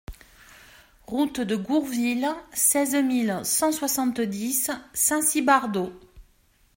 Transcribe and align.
Route 1.05 1.41
de 1.41 1.55
Gourville, 1.55 2.27
seize 2.55 2.95
mille 2.95 3.39
cent 3.43 3.71
soixante-dix 3.71 4.71
Saint-Cybardeaux 4.95 5.93